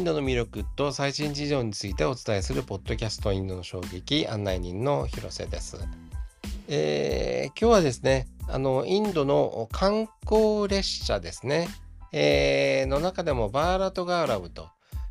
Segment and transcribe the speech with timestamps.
[0.00, 5.76] インドの魅力と最新事情についてお伝えするポッドキャストインドの衝撃案内人の広瀬です。
[6.68, 11.68] えー、今日はですね、あのインドの観光列車ですね、
[12.12, 14.70] えー、の中でもバーラトガーラブと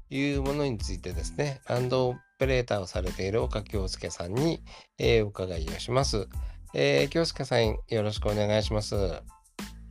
[0.09, 4.63] いうものについてですね、ランドオペレーターをされている岡京介さんに、
[4.97, 6.27] えー、お伺いをします。
[6.73, 8.95] えー、京介さん、よろしくお願いします。
[8.95, 9.21] よ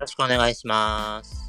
[0.01, 1.48] ろしくお願いします。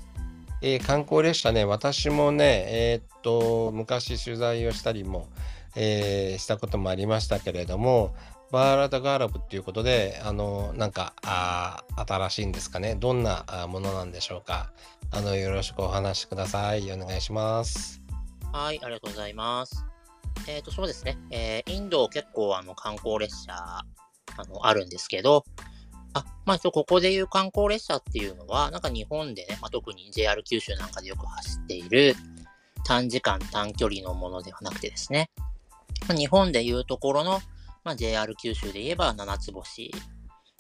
[0.62, 5.30] えー、観光列車ね、私もね、えー、っと、昔取材をしたりも、
[5.76, 8.16] えー、したこともありましたけれども、
[8.52, 12.96] バーラダガーラブっていうことで、あの、なんか、あ新しいんですかね。
[12.96, 14.72] どんなものなんでしょうか。
[15.12, 16.92] あの、よろしくお話しください。
[16.92, 18.02] お願いします。
[18.52, 19.86] はい、ありがとうございます。
[20.48, 21.18] えっ、と、そうですね。
[21.30, 23.84] えー、インド結構あの観光列車、あ
[24.50, 25.46] の、あるんですけど、
[26.20, 32.16] あ、まあ、ここでいう観光列車っていうのは、なんか日本でね、まあ、特に JR 九州なんかでよく走っている
[32.86, 35.30] 短時間短距離のものではなくてですね、
[36.08, 37.40] まあ、日本でいうところの、
[37.84, 39.92] まあ、JR 九州で言えば七つ星、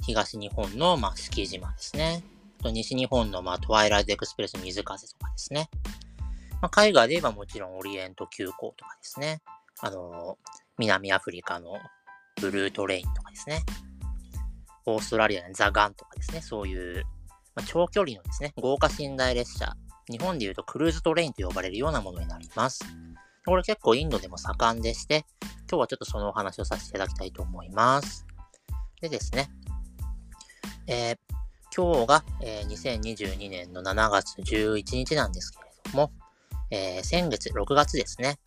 [0.01, 2.23] 東日本の、まあ、敷島ですね。
[2.61, 5.69] と西日本の、まあ、トワイライトエクスプレス水風とかですね。
[6.61, 9.41] まあ、海外で言えばもちろんオリエント急行とかですね。
[9.81, 10.37] あの
[10.77, 11.77] 南アフリカの
[12.41, 13.63] ブルートレインとかですね。
[14.95, 17.03] オーストラリアのザ・ガンとかですね、そういう、
[17.55, 19.75] まあ、長距離のですね、豪華寝台列車、
[20.09, 22.83] 日本でいうとクルーズトレインと呼ばれるようなものになります。
[23.45, 25.25] これ結構インドでも盛んでして、
[25.69, 28.25] 今日はちょっとそのお話をさせていただきたいと思います。
[29.01, 29.49] でですね、
[30.87, 31.17] えー、
[31.75, 36.11] 今日が、えー、2022年の7月11日なんですけれども、
[36.71, 38.39] えー、先月6月ですね、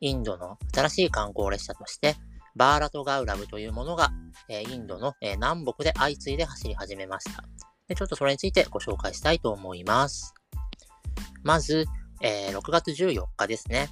[0.00, 2.16] インドの新しい観光列車として、
[2.56, 4.10] バーラトガウラブというものが、
[4.48, 7.44] えインドの、え南北で相次いで走り始めました
[7.86, 7.94] で。
[7.94, 10.34] ちょっとそれについてご紹介したいと思います。
[11.42, 11.84] まず、
[12.22, 13.90] えー、6月14日ですね。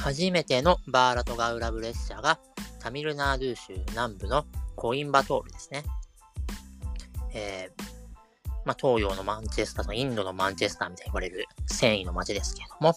[0.00, 2.38] 初めてのバーラトガウラブ列車が
[2.80, 5.84] タミルナードゥ州南部のコインバトールですね。
[7.34, 7.82] えー、
[8.64, 12.96] まあ、東洋のマンチェスターとインドのマンチェスターみたいに言われる繊維の街ですけれども、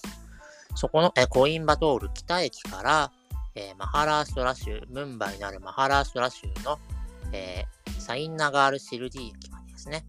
[0.75, 3.11] そこの、えコインバトール北駅から、
[3.57, 6.78] えー、マハラーシュトラ州、ムンバイにあるマハラーシュトラ州の、
[7.34, 10.06] えー、サインナガールシルディ駅までですね。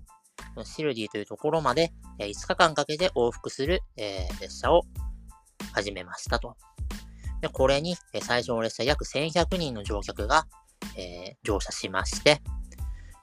[0.65, 4.83] シルディというところまで、えー、5日間かけて往復する、えー、列車を
[5.73, 6.57] 始めましたと。
[7.41, 10.47] でこれに、えー、最初の列車約1100人の乗客が、
[10.99, 12.43] えー、乗車しまして、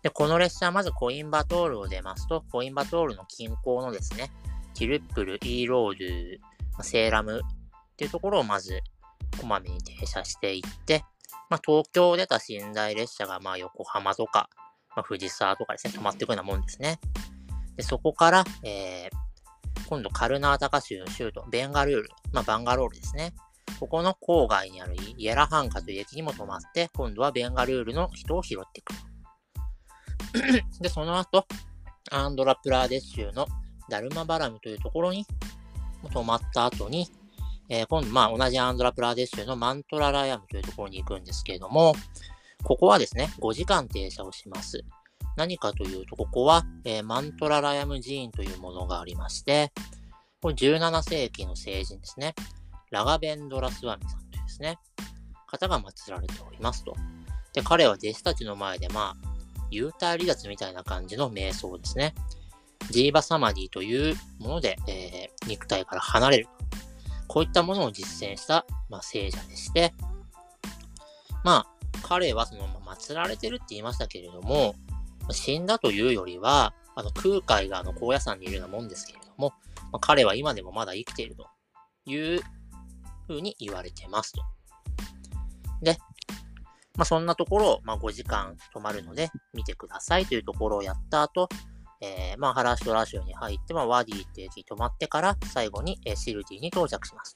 [0.02, 4.31] で、この列車はまずコインバトールを出ますと、コインバトールの近郊のですね、
[4.74, 6.40] ティルップル、イーロー
[6.78, 8.81] ド、セーラムっていうところをまず
[9.35, 11.03] こまめに停車していって、
[11.50, 14.50] まあ、東京を出た寝台列車がまあ横浜とか、
[14.96, 17.00] まあ、藤沢とかですね、止まっていくようなもんですね。
[17.78, 23.34] でそこから、えー、今度カルナータカ州の州都、ベンガルール、まあ、バンガロールですね。
[23.79, 28.94] ここの郊外にあるイエラハンカという駅にも止まって、今度はベンガルールの人を拾っていく。
[30.79, 31.45] で、その後、
[32.12, 33.47] アンドラプラーデシュ州の
[33.90, 35.25] ダルマバラムというところに
[36.03, 37.09] 止まった後に、
[37.69, 41.95] えー、今度、まあ、同じアンドラプラーデッシュのマントララヤムというところに行くんですけれども、
[42.63, 44.83] ここはですね、5時間停車をします。
[45.35, 49.71] 何かというと、ここは、えー、マントララヤム寺院というものがありまして、
[50.41, 52.35] これ17世紀の聖人ですね。
[52.91, 54.77] ラガベンドラスワミさんというですね、
[55.47, 56.95] 方が祀られておりますと。
[57.53, 59.27] で、彼は弟子たちの前で、まあ、
[59.71, 62.13] 幽体離脱みたいな感じの瞑想ですね。
[62.91, 66.47] ジーバサマディというもので、えー、肉体から離れる
[67.28, 69.94] こういったものを実践した、まあ、聖者でして、
[71.44, 71.68] まあ、
[72.03, 74.75] 彼はその、まあ、祀られてるって言いましたけれども、
[75.31, 79.54] 死んだというよりは、あの空海があの高野山にいるようなもんですけれども、
[79.92, 81.48] まあ、彼は今でもまだ生きていると
[82.06, 82.42] いう
[83.28, 84.42] ふうに言われてますと。
[85.81, 85.98] で、
[86.95, 91.50] まあ、そんなところを、まあ、5時間泊まるので見てくださいというところをやった後、
[92.01, 97.36] えー、まあ、ハラシュラ州に入って、まあ、ワディっていう駅に止まってから、最後に、えー、シルディに到着します。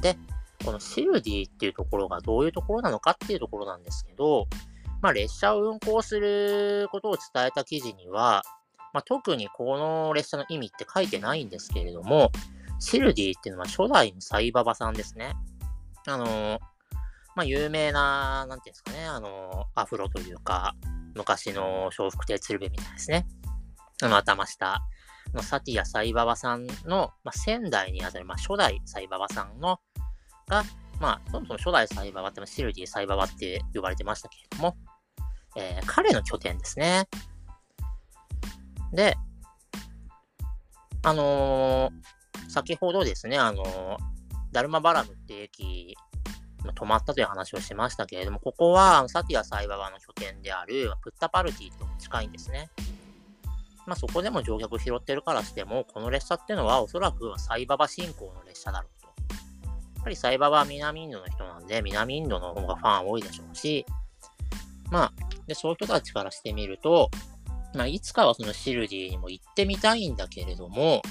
[0.00, 0.16] で、
[0.64, 4.46] このシルディっていうところがどういうところなのかっていうところなんですけど、
[5.00, 8.42] まあ、列車を運行することを伝えた記事には、
[8.92, 12.30] まあ、特にこの列車の意味って書いてないんですけれども、
[12.78, 15.34] シルディっていうのは初代のサイババさんですね。
[16.06, 16.58] あのー、
[17.34, 20.74] まあ、有名な、なんていうんですかね、あのー、アフロというか、
[21.14, 23.26] 昔の笑福亭鶴瓶みたいですね。
[24.02, 24.80] あの頭下
[25.32, 29.80] のサティア・サイババさんの、まあ、仙台にあたる、まあ、初代サイババさんの、
[30.48, 30.64] が、
[31.00, 34.76] まあ、そもそも初代サイババって、シルディ・サイババって呼ばれてましたけれども、
[35.56, 37.08] えー、彼の拠点ですね。
[38.92, 39.16] で、
[41.04, 43.96] あのー、先ほどですね、あの、
[44.52, 45.96] ダルマバラムって駅、
[46.70, 52.70] 止まったという話をしましたけれども、ここはサティアサイババの拠点であるプッタパルティと近いんですね。
[53.86, 59.08] まあ、そこでも乗客拾ってるからしても、この列車ってのはおそらくサイババ進行の列車だろうと。
[59.08, 63.84] やっぱりサイババは南インドの人なんで、南インドの方がファン多いでしょうし、
[64.90, 65.12] まあ、
[65.46, 67.10] で、そういう人たちからしてみると、
[67.74, 71.02] まあ、いつかはそのシルディにも行ってみたいんだけれども、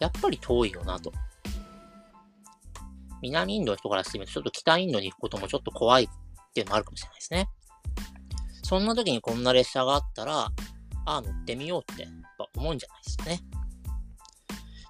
[0.00, 1.12] やっぱり遠いよなと。
[3.22, 6.08] 南インドの人からしてみると、ちょっと北インドに行くこともちょっと怖いっ
[6.52, 7.48] ていうのもあるかもしれないですね。
[8.62, 10.52] そんな時にこんな列車があったら、あ
[11.04, 13.40] あ、乗ってみようってやっぱ思うんじゃないですかね。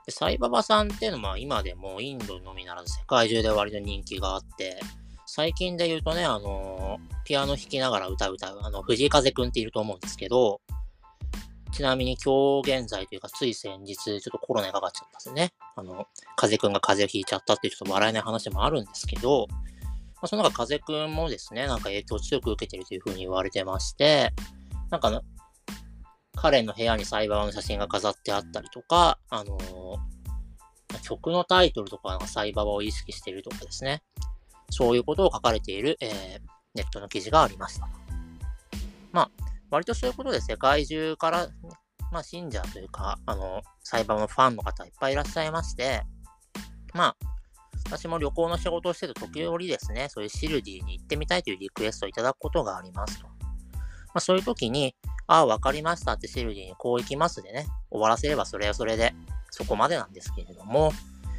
[0.06, 4.80] で、サイババさんっていうのは今でもインドのみならず世界中で割と人気があって、
[5.26, 10.60] 最近で言うとね、あの、ピアノ弾きながら歌う歌う、あの、藤井風くんっていると思うんですけど、
[11.72, 15.54] ちなみに今日現在というか、つい先日、ちょっとコロナにかかっちゃったんですね。
[15.74, 19.56] あの、風くんが風邪をひいちゃったっていうちょっと笑えない話もあるんですけど、ま
[20.22, 24.32] あ、その中、風くんもですね、なんか影響強く受けてるというふうに言われてまして、
[24.90, 25.22] なんか、
[26.36, 34.02] 彼の部屋にサイバーの写真が飾ってあったりとか、あのー、曲のタイトルとかサイバーを意識してるとかですね。
[34.70, 36.40] そういうことを書かれている、えー、
[36.74, 37.88] ネットの記事がありました。
[39.12, 39.30] まあ、
[39.72, 41.48] 割とそういうことで世界中から、
[42.12, 46.02] まあ、信者というか、あの、裁判のファンの方いっぱいいらっしゃいまして、
[46.92, 47.16] まあ、
[47.86, 53.26] 私も旅行の仕事をしてる時折ですね、そういうシルディに行ってみたいというリクエストをいただくことがありますと。
[53.26, 53.32] ま
[54.16, 54.94] あ、そういう時に、
[55.26, 59.14] ああ、わかりましたってシルディにこう行きますでね、終わらせればそれはそれで、
[59.50, 60.92] そこまでなんですけれども、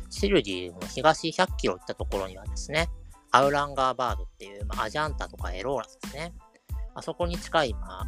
[0.10, 2.90] シルディの東100キロ行ったところにはですね、
[3.32, 6.34] アウランガーバードっていう、まあ、アジャンタとかエローラですね。
[6.96, 8.08] あそこに近い、まあ、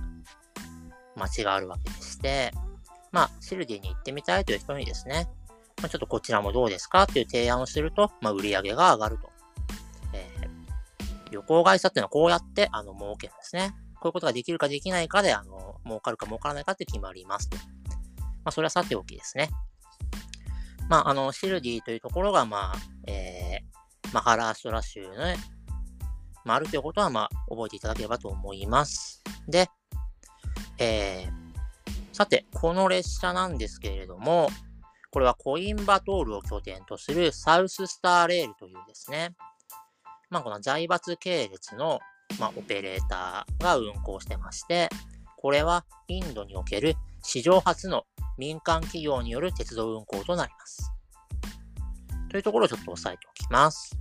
[1.15, 2.51] 街があるわけでして、
[3.11, 5.27] まあ、シルディに行ってみたいという人にですね、
[5.81, 9.29] まあ、ちょっとこちらもどうですかっていう提案をすると、まあ、売り上げが上がると。
[10.13, 13.73] えー、旅行会社っていうのはこうやって、あの、儲けるんですね。
[13.95, 17.57] こういうことができるかできないかで、あの、儲かるか儲からないかって決まりますと。
[17.57, 17.63] ま
[18.45, 19.49] あ、それはさておきですね。
[20.89, 22.75] まあ、あの、シルディというところが、まあ、
[23.07, 25.09] えー、マハラーシュラ州の、
[26.43, 29.23] まあ、あるということは、まあ、覚えていただければと思います。
[29.47, 29.67] で、
[30.77, 34.49] えー、さて、この列車なんですけれども、
[35.11, 39.33] これはコインバトールを拠点とするサウススターレールというですね、
[40.29, 41.99] まあ、この財閥系列の、
[42.39, 44.89] まあ、オペレーターが運行してまして、
[45.37, 48.03] これはインドにおける史上初の
[48.37, 50.91] 民間企業による鉄道運行となります。
[52.29, 53.95] というところをちょっと押さえておきます。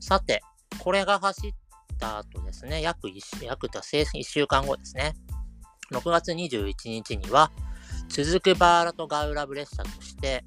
[0.00, 0.42] さて、
[0.78, 1.52] これが走っ
[1.98, 5.14] た後ですね、約1、約1週間後ですね、
[5.92, 7.50] 6月21日には、
[8.08, 10.44] 続くバーラトガウラブ列車として、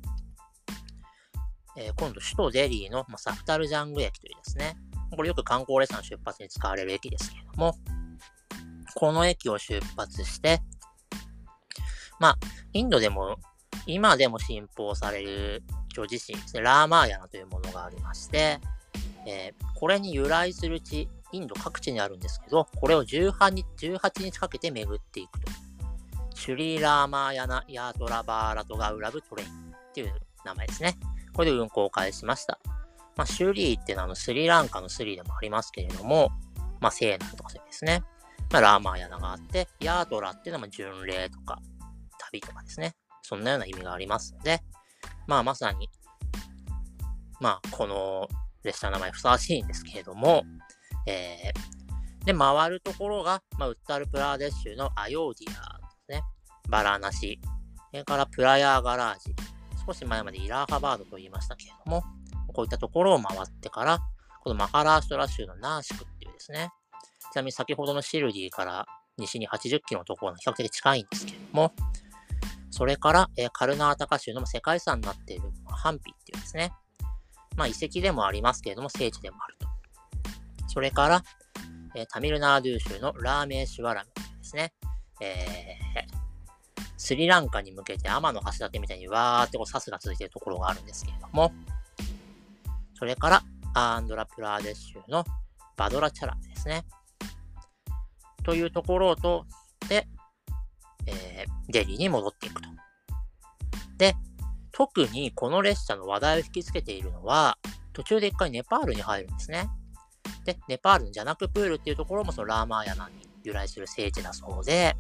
[1.78, 4.76] えー、今度首都デリーの、まあ、サフタルジャング駅というですね、
[5.16, 7.76] これよく観光列車の出発に使われる駅ですけれども、
[8.96, 10.62] この駅を出発して、
[12.20, 12.38] まあ、
[12.74, 13.38] インドでも、
[13.86, 18.60] 今でも信奉される女自身ですね、ラーマーヤナというものがありまして、
[19.28, 25.52] えー、これに由来する地、インド各地にあるんですけど、これを18日 ,18 日かけて巡っていくと。
[26.36, 30.14] シュリーラーマーヤナ・ヤートラバーラトガウラブトレインっていう
[30.44, 30.98] 名前ですね。
[31.34, 32.60] これで運行を開始しました。
[33.16, 36.32] まあ、シュリーっていうのはあのスリランカのスリでもありますけれども、
[36.82, 38.04] まあ、セーナとかそうですね。
[38.52, 41.60] まあ、ラーマーヤナがあって、ヤートラっていうのは巡礼とか、
[42.20, 42.96] 旅とかですね。
[43.22, 44.62] そんなような意味がありますので、
[45.28, 45.90] まあ、まさに、
[47.40, 48.28] まあ、この
[48.64, 50.44] 列車の名前ふさわしいんですけれども、
[51.06, 56.24] えー、で、回るところが、まあ、ウッタルプラーデッシュのアヨーディアですね。
[56.70, 57.40] バラナシ。
[57.92, 59.34] それからプラヤーガラージ。
[59.86, 62.04] 少し前までイラーハバードと言いましたけれども、
[62.54, 64.00] こういったところを回ってから、
[64.44, 66.72] このマハラーシュトラ州のナーシクっていうですね、
[67.32, 68.86] ちなみに先ほどのシルディから
[69.18, 71.74] 西に80キロのところの比較的近いんですけれども、
[72.72, 76.74] それから、えー、カルナータカ州の世界遺産になっているハンピっていうですね、
[77.56, 79.65] まあ遺跡でもありますけれども、聖地でもあると。
[80.76, 81.24] それから、
[81.96, 84.74] えー、タミルナードゥ州のラーメーシュワラムですね。
[85.22, 86.18] えー、
[86.98, 91.54] スリランカに向けて天の橋立みたいにわーってこうサスが続いているところがあるんですけれども、
[92.94, 95.24] それから、アンドラプラーデシュの
[95.78, 96.84] バドラチャラですね。
[98.44, 99.22] というところを通
[99.86, 100.10] って、
[101.06, 102.70] えー、デリーに戻っていくと。
[103.98, 104.14] で、
[104.74, 107.58] 特にこの列車の話題を引きつけているのは、
[107.94, 109.70] 途中で一回ネパールに入るんですね。
[110.46, 114.96] で、ネパールのジャナクプールっていうところもそのラーマーヤナに由来する聖地だそうで、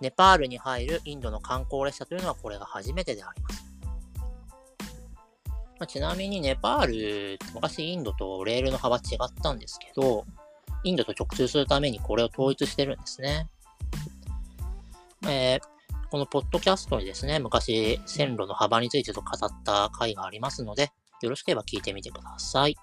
[0.00, 3.64] ネパールに入るインドの観光列車というのはこれが初めてであります。
[5.78, 10.24] まあ、ちなみにネパール、昔インドとレールの幅違ったんですけど、
[10.84, 13.48] インドと直通するためにこれを統一してるんですね。
[15.28, 22.76] えー、このポッドキャストにですね、昔線路の幅についてと語った回がありますので、よろしければ聞いてみてください。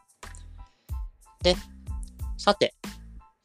[1.44, 1.56] で、
[2.38, 2.74] さて、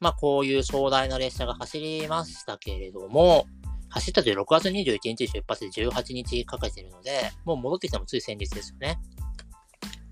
[0.01, 3.47] まあこういう壮大な列車が走りましたけれども、
[3.91, 8.99] 走ったという6月21日出発で18日かけてるので、もう戻ってきたのもつい先日ですよね。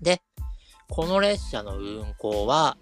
[0.01, 0.21] で、
[0.89, 2.77] この列車の運行は、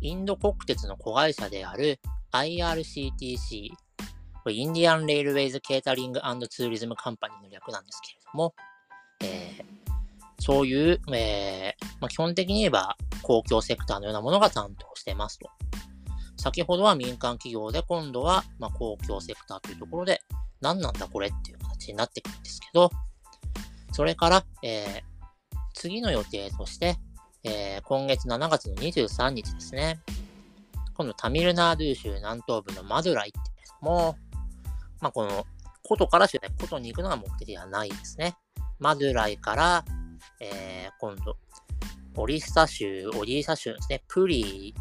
[0.00, 2.00] インド国鉄の子会社である
[2.32, 3.70] IRCTC、
[4.42, 8.54] これインディアン・レールウェイズ・ケータリングツーリズム・カンパニーの略なんですけれども、
[9.22, 9.81] えー、
[10.42, 15.48] そういう、えーまあ、基本的に言えば公共セクターのようなものが担当してますと。
[16.36, 20.20] 先ほどは民間企業で、今度は、ま、公共セクターというところで、
[20.60, 22.90] 何なんだこれっていう形になってくるんですけど、
[23.92, 26.96] それから、えー、次の予定として、
[27.44, 30.00] えー、今月7月の23日ですね。
[30.94, 33.42] 今度タミルナードゥ州南東部のマドゥライってい
[33.80, 34.16] うのも、
[35.00, 35.46] まあ、この、
[35.86, 38.34] 古都から州で古都に行くのが目的ではないですね。
[38.80, 39.84] マドゥライから、
[40.40, 41.36] えー、今度、
[42.16, 44.80] オリッサ州、オリーサ州ですね、プリー、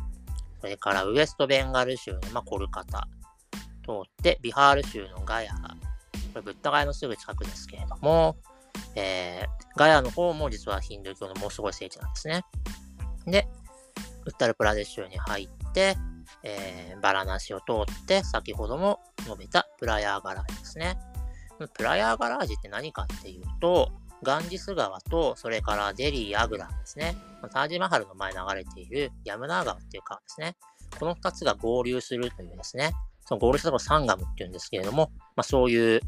[0.59, 3.07] それからウエストベンガル州の、まあ、コルカタ、
[3.83, 5.57] 通って、ビハール州のガヤ、こ
[6.35, 8.37] れブッダガヤのすぐ近くですけれども、
[8.95, 12.43] えー、ガヤの方も実はヒンドゥー教のもうすごい聖地なんですね。
[13.25, 13.47] で、
[14.25, 15.95] ウッタルプラデシュに入って、
[16.43, 20.97] えー、バラナシを通って、先ほども述べたプラヤーガラージですね。
[21.73, 23.91] プラヤーガラージって何かっていうと、
[24.23, 27.15] ガンジス川と、それからデリー・アグラですね。
[27.53, 30.55] タージマハルの前流れているヤムナー川っていう川ですね。
[30.99, 32.93] この2つが合流するというですね、
[33.25, 36.01] その合流したところサンガムっていうんですけれども、まあ、そういう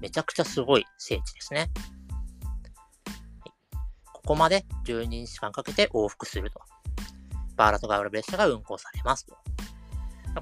[0.00, 1.70] めちゃくちゃすごい聖地ですね。
[4.12, 6.60] ここまで12日間かけて往復すると。
[7.56, 9.36] バーラトガウラ列車が運行されますと。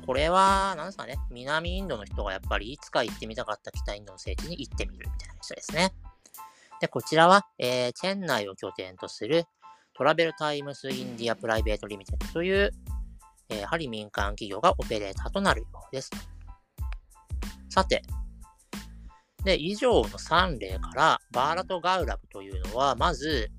[0.06, 5.92] これは、何ですかね、南インドの人がやっぱりいつか行ってみたかった北インドの聖地に行ってみるみたいな人ですね。
[6.80, 9.44] で、こちらは、えー、チェンナイを拠点とする
[9.92, 12.70] トラベルタイムスインディアプライベートリミテッドという、
[13.50, 16.10] えー、やはり民間企業がオペレーターとなるようです。
[17.68, 18.02] さて、
[19.44, 23.50] で、以上の3例から、バーラトガウラブというのは、まず、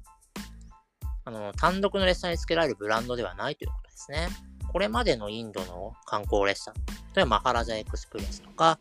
[1.26, 4.28] あの、単独の列車に付けられるブランドではないということですね。
[4.72, 6.74] これまでのインドの観光列車、
[7.16, 8.80] 例えばマハラジャエクスプレスとか、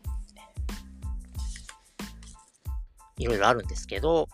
[3.17, 4.27] いろいろあるんですけど、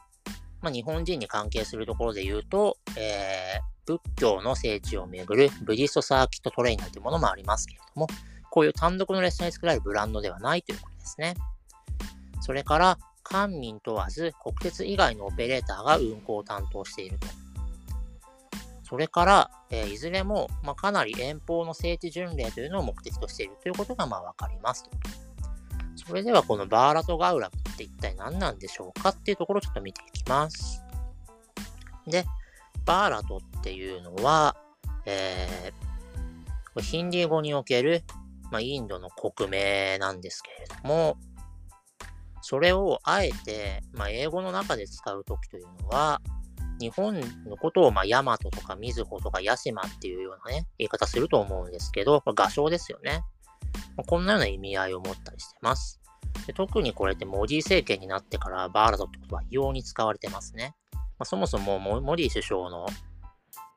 [0.61, 8.07] まあ、日本人に関係するところで言うと、えー、仏教の聖地をめぐるブディストサーキットトレイナーというものもありますけれども、
[8.49, 11.35] こういう単独の列車に作られるブランドではないということですね。
[12.41, 17.27] それから、官民問わず国鉄以外のオペレーターが運行を担当していると。
[18.83, 24.91] それから、えー、いずれも、まあ、かなり遠方の聖地巡礼というのを目的としているということがまあわかりますと。
[26.07, 30.81] それではこのバーラトガウラブって一体何なんでしょうかっていうところをちょっと見ていきます。
[32.07, 32.25] で、
[32.85, 34.55] バーラトっていうのは、
[35.05, 38.03] えー、ヒンディー語における、
[38.51, 41.17] まあ、インドの国名なんですけれども、
[42.41, 46.21] それをあえて、まあ、英語の中で使うときというのは、
[46.79, 53.23] 日本のことを、まあ、ヤマトとかミズホとかヤシマっていうようなね、言い方すると思うんですけど、これ画商ですよね。
[53.95, 55.99] まあ、こんなような意味合いを持ったりしてます。
[56.45, 60.75] で特にこれってモディ政権になってからバーラドってことは異様に使われてますね。
[60.93, 62.85] まあ、そもそもモディ首相の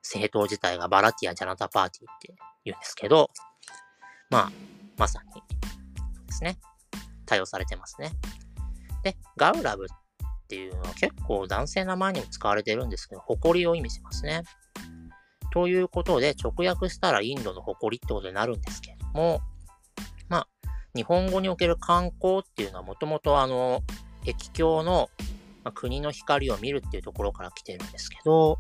[0.03, 3.31] 政党自体がバラティア・ジャナタ・パーティーって言うんですけど、
[4.31, 4.53] まあ、
[4.97, 5.43] まさに
[6.27, 6.59] ですね、
[7.27, 8.13] 対応されてますね。
[9.03, 9.89] で、ガウラブっ
[10.49, 14.43] ていうのは結構男性の前にも使われてるんですけど、誇りを意味しますね。
[15.53, 19.41] ということで、直訳したらインドの誇りってことになるんですけれども、
[20.95, 23.83] 日本語における観光っていうのはもともとあの、
[24.27, 25.09] 液鏡の、
[25.65, 28.59] まあ、国の光を見るっていうところから来てるんですけど、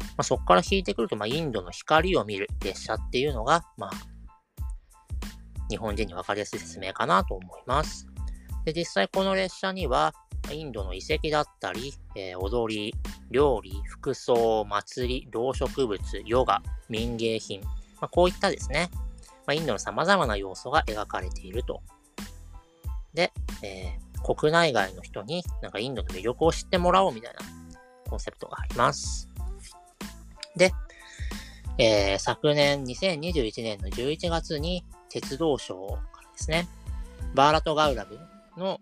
[0.00, 3.90] まあ、そこから引いてくると、まあ、インドの光を見る列車っていうのが、まあ、
[5.68, 8.06] 日本人に分かりやすい説明かなと思います。
[8.64, 10.12] で、実際この列車には、
[10.50, 12.94] インドの遺跡だったり、えー、踊り、
[13.30, 17.60] 料理、服装、祭り、動植物、ヨガ、民芸品、
[18.00, 18.90] まあ、こういったですね、
[19.46, 21.82] まあ、インドの様々な要素が描かれていると。
[23.14, 23.32] で、
[23.62, 27.40] えー、国内外の人になんかインドの魅力を知ってもらおうみたいな
[28.08, 29.28] コンセプトがあります。
[30.56, 30.72] で、
[31.78, 36.68] えー、昨年2021年の11月に鉄道省からですね、
[37.34, 38.18] バーラトガウラブ
[38.56, 38.80] の、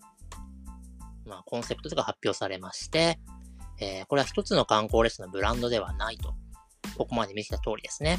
[1.27, 3.19] まあ、コンセプトが発表されまして、
[3.81, 6.35] えー、これは一つの観光列車のブランドではないと。
[6.97, 8.19] ここまで見せた通りですね。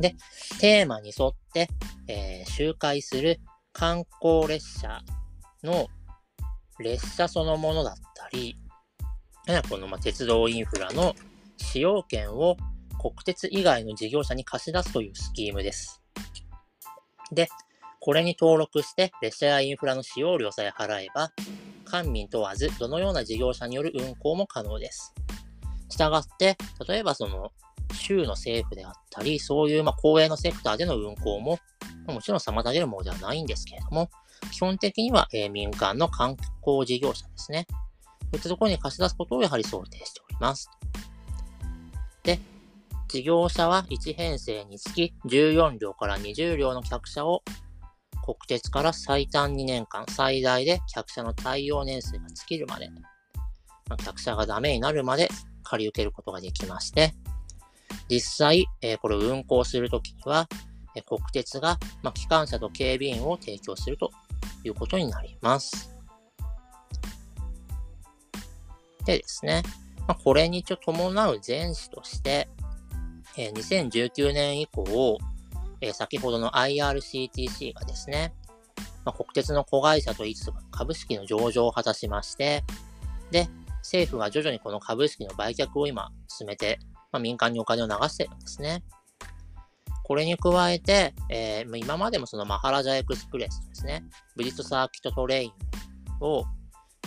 [0.00, 0.16] で、
[0.60, 1.68] テーマに沿って、
[2.08, 3.40] えー、周回する
[3.72, 5.02] 観光列車
[5.62, 5.88] の
[6.78, 8.56] 列車そのものだったり、
[9.68, 11.14] このま鉄道インフラの
[11.56, 12.56] 使用権を
[13.00, 16.02] 国鉄以外の事業者に貸し出すというスキームです。
[17.30, 17.48] で、
[18.00, 21.30] これに登録して列車やインフラの使用料さえ払えば、
[21.84, 25.14] 官民問わずどのような事業者による運行も可能です。
[25.90, 26.56] したがって、
[26.88, 27.52] 例えばその
[27.94, 31.58] 州の政府であったり、そういうま公営のセクターでの運行も、
[32.06, 34.10] もちろん妨げるものではないんですけれども、
[34.52, 37.66] 基本的には、え民間の観光事業者ですね。
[37.70, 40.68] そういったところに貸し出すことをやはり想定しております。
[42.24, 42.38] で、
[43.08, 47.42] 事業者は1編成につき14両から20両の客車を
[48.24, 52.88] 国鉄から最短2年間、最大で客車の対応年数が尽きるまで、
[53.88, 55.28] ま、客車がダメになるまで
[55.62, 57.12] 借り受けることができまして、
[58.08, 60.48] 実際、えー、これを運行するときには、
[60.94, 64.10] えー、国鉄が、まあ、機関車と警備員を提供すると
[64.64, 65.90] いうことになります。
[69.04, 69.62] でですね、
[70.06, 72.48] まあ、これに伴う前史として、
[73.36, 75.18] えー、2019年以降、
[75.80, 78.32] えー、先ほどの IRCTC がですね、
[79.04, 82.64] まあ、国鉄の子会社といつつ株式の上場を果たしまして、
[83.30, 83.48] で、
[83.78, 86.78] 政府が徐々にこの株式の売却を今進めて、
[87.14, 88.82] まあ、民間にお金を流してるんですね。
[90.02, 94.04] これに加えて、えー、今までもそのマハラジャエクスプレスですね、
[94.36, 95.52] ブリットサーキットトレイン
[96.20, 96.44] を、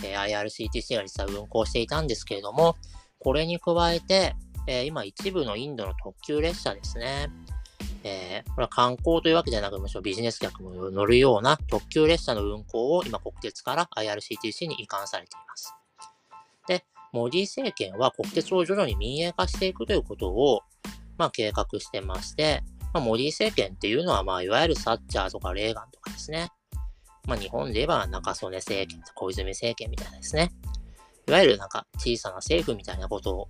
[0.02, 2.74] えー、IRCTC が実は運行していたんですけれども、
[3.18, 4.34] これに加えて、
[4.66, 7.28] えー、今一部のインドの特急列車ですね、
[8.02, 15.74] えー、これは観光というわけじゃなく、むしろビジネス客も乗るような特急列車の運行を今国鉄から IRCTC に移管されています。
[16.66, 20.62] で、モディ政権は国鉄を徐々に民営化していくということを、
[21.16, 26.50] まあ、計画してまして、まあ、モディ政権っていうのは、まあ、いわゆるサッチャーとかレーガンとかですね。
[27.26, 30.50] まあ、日本で言えば中曽根政権と小泉政権みたいなですね。
[31.28, 33.48] いわゆるなんか小さな政府みたいなことを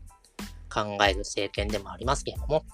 [0.68, 2.64] 考える政権でもありますけれども、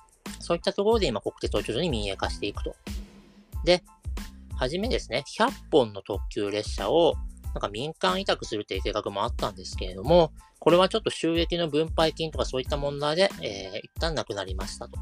[0.40, 2.74] そういったところで今国鉄を徐々に民営化していくと。
[3.64, 3.84] で、
[4.56, 7.14] はじめですね、100本の特急列車を
[7.54, 14.98] なんか民間委託するっていう計画もあったんですけれども、これはちょっと収益の分配金とかそういった問題で、えー、一旦なくなりましたと。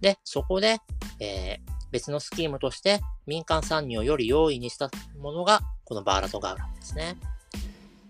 [0.00, 0.78] で、そこで、
[1.18, 7.16] えー、別のスキームとして民間参入をより容易にしたものが、このバーラトガウラですね。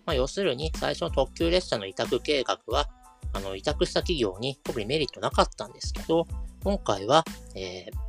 [0.04, 2.90] まあ、要するに、最初の特急列車の委託計画は、
[3.32, 6.26] あの、委託した企業に特にメリットなかったんですけど、
[6.62, 8.04] 今回は、えー、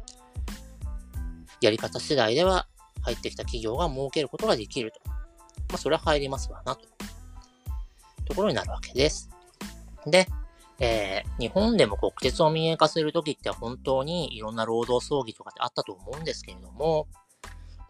[1.61, 2.67] やり方次第では
[3.05, 4.99] 入ってきた企業が設けることができると。
[5.05, 6.87] まあ、それは入りますわな、と。
[8.25, 9.29] ところになるわけです。
[10.05, 10.27] で、
[10.79, 17.07] えー、日本でも国鉄を民営化するときって本当にいろんな労働争議とかってあったと思うんですけれども、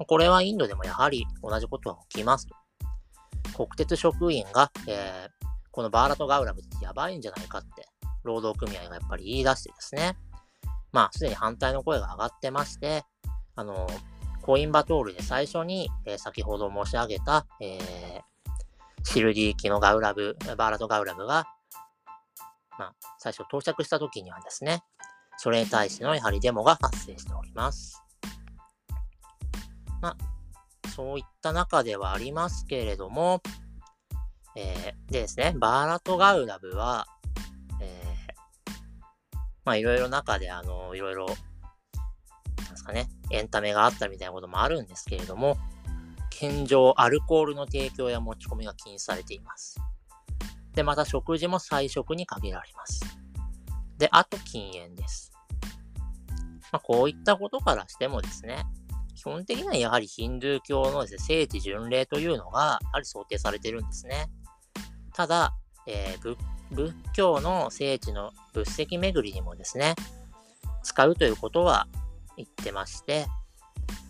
[0.08, 2.56] これはインドでもやはり同じことは起きますと。
[3.56, 7.88] 国鉄職員が、えー、このバーラトガウラムってやばいんじゃないかって、
[8.24, 10.18] 労働組合がやっぱり言い出してですね、
[10.92, 13.04] まあ、すでに反対の声が上がってまして、
[13.56, 13.88] あの、
[14.46, 18.22] コインバトールで最初に、え、先ほど申し上げた、え、
[19.04, 21.48] シルディ行きのガウラブ、バーラトガウラブが
[22.78, 24.84] まあ、最初到着した時にはですね、
[25.38, 28.02] それに対してのやはりデモが発生しております。
[30.02, 33.42] まあ、そういった中ではありますけれども、
[34.56, 37.08] えー、でですね、バーラトガウラブは、
[37.82, 41.28] えー、まあいろいろ中であの、いろいろ、
[42.86, 45.58] かね、エンタメがあったみたいなこともあるんですけれども、
[46.30, 49.78] 現状アルコールの提供や持ち込みが禁止されています。
[50.74, 53.02] で、また食事も菜食に限られます。
[53.98, 55.32] で、あと禁煙です。
[56.72, 58.66] まあ、こういったことからしてもですね、
[59.16, 64.28] 基本的にはやはりヒンドゥー教のですね、聖地巡礼というのが、やはり想定されてるんですね。
[65.14, 65.54] ただ、
[65.88, 66.38] えー、
[66.72, 69.96] 仏教の聖地の仏石巡りにもですね、
[70.84, 71.88] 使うということは
[72.38, 73.26] 言ってまして、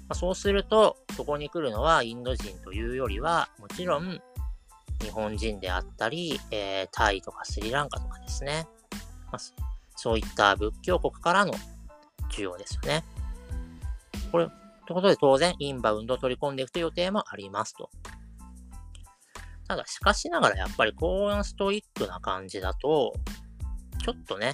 [0.08, 4.22] まあ、そうすると、そこに来るのはインド人というよりは、もちろん
[5.02, 8.68] 日本人であったり、えー、タイとかスリランカとかですね。
[9.32, 9.40] まあ、
[9.96, 11.54] そういった仏教国からの
[12.32, 13.04] 需要ですよね。
[14.32, 14.56] これ、とい
[14.92, 17.90] うことで当然インバウンドを取り込んでいくという予定もありますと。
[19.68, 23.14] ただ、しかしながらやっぱりこうストイックな感じだと、
[24.04, 24.54] ちょっとね、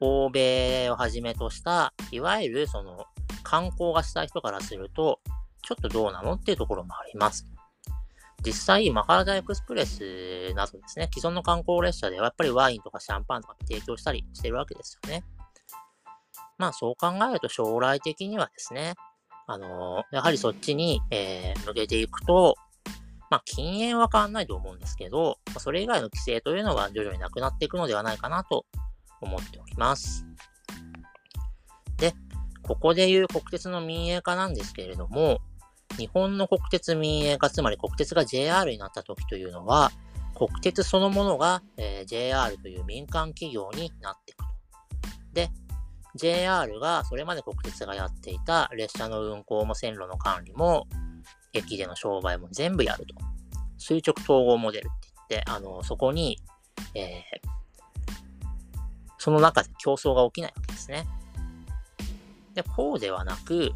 [0.00, 3.06] 欧米をはじめとした、いわゆるその
[3.42, 5.20] 観光がしたい人からすると、
[5.62, 7.46] ちょっとどうなのっていうところもあります。
[8.44, 15.24] 実際、マハラダエクスプレスなどですね、既存の観光列車ではやっぱりワインとかシャンパンとか提供したりしてるわけですよね。
[16.58, 18.94] まあそう考えると将来的にはですね、
[19.46, 22.56] あのー、やはりそっちに、えー、向けていくと、
[23.30, 28.64] まあ禁煙は変わんないと思うんですけど、それ以外の規制というのは徐々になくなっていくのではないかなと
[29.20, 30.26] 思っております。
[31.98, 32.14] で、
[32.62, 35.40] ここでいう国鉄の民営化なんですけれども、
[35.98, 39.90] 日本の国鉄民営化、つまり国鉄が JR になった時というのは、
[40.34, 44.44] 国鉄そのものが、えー、JR という民間企業になっていくと。
[45.32, 45.50] で、
[46.14, 50.86] JR がそれまで国鉄がやっていた列車の運行も線路の管理も
[51.52, 53.14] 駅での商売も全部やると。
[53.78, 56.38] 垂直統合モデルって言って、あの、そこに、
[56.94, 57.55] えー、
[59.26, 61.04] その中で競争が起きないわけですね。
[62.54, 63.72] で、こうではなく、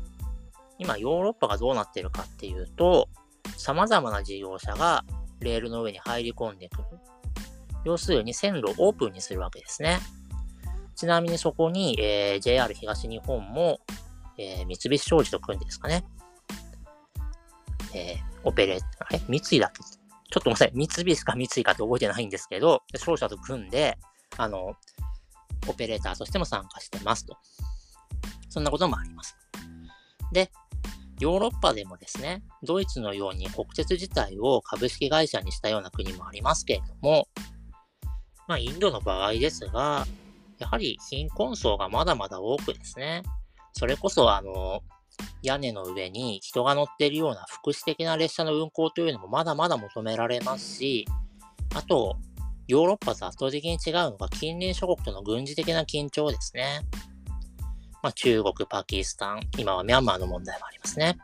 [0.78, 3.08] 今ヨーロッパがどうなってるかっていうと、
[3.56, 5.04] 様々な事業者が
[5.40, 6.84] レールの上に入り込んでくる。
[7.84, 9.98] 要するに線路をオープンにするわけですね。
[10.94, 13.80] ちなみにそこに、えー、JR 東日本も、
[14.38, 16.04] えー、三菱商事と組んでですかね。
[17.92, 19.82] えー、オペレーター、え、三井だっけ？
[19.82, 19.98] ちょっ
[20.30, 20.70] とごめんなさい。
[20.74, 23.98] 三菱か三井かって覚えてないんですけど、商社と組んで、
[24.36, 24.76] あの、
[25.70, 27.37] オペレーターとしても参加してますと。
[28.48, 29.37] そんなこともあります。
[30.33, 30.50] で、
[31.20, 37.28] ヨーロッパでもですね、ドイツのように国鉄自体を株式会社にしたような国もありますけれども、
[38.48, 40.06] まあ、インドの場合ですが、
[40.59, 43.22] やはり貧困層がまだまだ多くですね、
[43.72, 44.83] それこそあの、
[45.42, 51.06] 屋根の上に人が乗っているような福祉的な列車の運行というのもまだまだ求められますし、
[51.74, 52.16] あと、
[52.70, 56.83] ヨーロッパと圧倒的に違うのが近隣諸国との軍事的な緊張ですね。
[58.02, 61.18] まあ、中国、パキスタン、今はミャンマーの問題もありますね。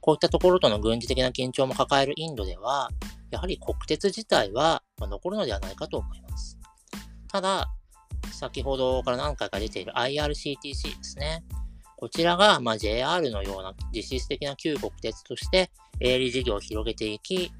[0.00, 2.88] こういったところとの軍事的な緊張も抱えるインドでは、
[3.30, 6.58] やはり国鉄自体は残るのではないかと思います。
[7.28, 7.68] ただ、
[8.32, 11.44] 先ほどから何回か出ている IRCTC ですね。
[11.98, 17.52] こちらが、ま JR のような実質的な旧国鉄として営利事業を広げていき、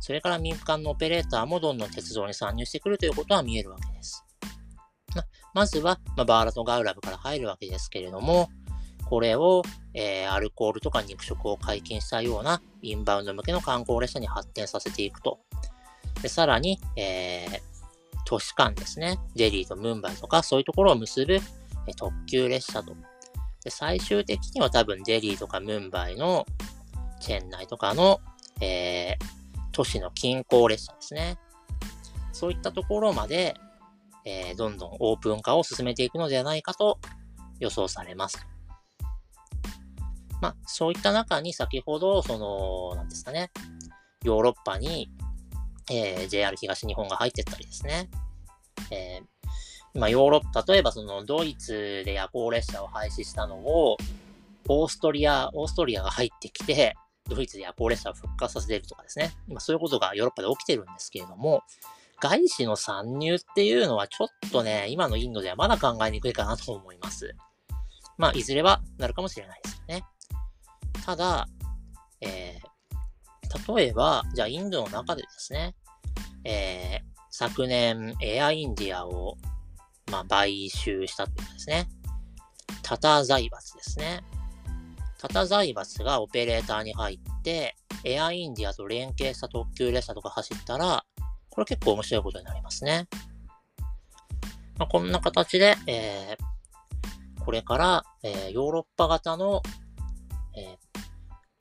[0.00, 4.24] それから民間のオペレーターもどんどん鉄道に参入してくるということは見えるわけです。
[5.54, 8.48] まずは、まあ、バーラとガウラブから入るわけですけれども、
[9.04, 15.40] これを、えー、アルコールとか肉食を解禁したようなインバウンド向けの観光列車に発展させていくと。
[16.22, 17.60] でさらに、えー、
[18.24, 19.18] 都市間ですね。
[19.34, 21.40] デリーとムンバイとか、そういうところを結ぶ、
[21.88, 22.94] え特急列車と。
[23.64, 26.46] で最終的には多分デリーとかムンバイの
[27.20, 28.20] チェン内とかの、
[28.60, 29.39] えー、
[29.80, 31.38] 都市の近郊列車ですね。
[32.32, 33.54] そういったところまで、
[34.26, 36.98] えー、どんどんオープン化を進めていくのではないかと
[37.60, 38.46] 予想されます。
[40.42, 43.50] まあ、そういった中に先ほど、その、なんですかね、
[44.22, 45.10] ヨーロッパに、
[45.90, 48.10] えー、JR 東日本が入ってったりですね、
[48.90, 49.48] えー、
[49.94, 53.96] 今ヨーロッパ、例えばそのドイツで夜行列車を廃止したのを、
[54.68, 56.94] オーストリア、オーストリアが入ってきて、
[57.28, 61.62] ドイツで夜行列車を復活させるとかですね、今そういうことがヨーロッパで起きてるんですけれども、
[62.20, 67.34] 外資の参入っていうのはちょっとね、今のインドではまだ考えにくいかなと思います。
[68.18, 70.04] まあ、いずれはなるかもしれないですよね。
[71.06, 71.48] ただ、
[72.20, 75.74] えー、例えば、じゃあインドの中でですね、
[76.44, 79.38] えー、昨年エアインディアを、
[80.10, 81.88] まあ、買収したというかですね、
[82.82, 84.20] タタ財閥ですね。
[85.20, 91.04] タタ財閥がオペレーターに入って、エアインディアと連携した特急列車とか走ったら、
[91.50, 93.06] これ結構面白いことになりますね。
[94.78, 99.62] まあ、こんな形で、えー、これから、えー、ヨーロッパ型の、
[100.56, 100.78] え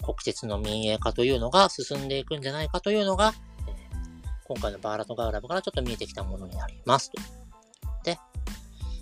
[0.01, 3.33] ー、国鉄の民営化というのが進んでいくんじゃないかというのが、
[3.67, 3.75] え
[4.45, 7.21] 今回のバーラトガウラブからちょっと見えてきたものになりますと。
[8.05, 8.17] で、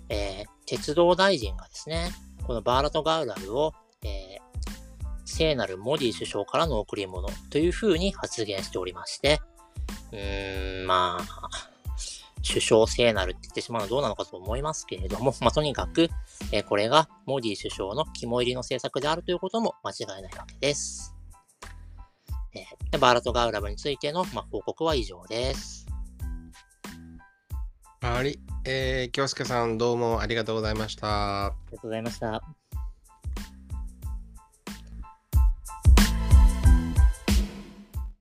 [0.09, 2.09] え鉄道大臣がですね、
[2.47, 3.71] このバーラトガウラブを、
[4.03, 4.39] え
[5.37, 9.39] 聖なるモディ首相からの贈り物というふうに発言しておりまして、
[10.11, 11.49] うーん、まあ、
[12.47, 16.09] 首相聖なるって言ってしまうのはどうなのかと思いますけれども、 まあ、とにかく、
[16.51, 21.13] えー、これがモディ首相の肝入りの政策であるということも間違いないわけです。
[22.91, 25.85] えバーラト・ガウラブについての、まあ、報告は以上です。
[28.01, 28.39] はい。
[28.65, 31.47] えー、京介さんどうもありがとうございました。
[31.47, 32.66] ありがとうございました。